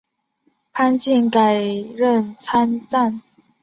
[0.73, 1.61] 潘靖改
[1.95, 3.21] 任参赞。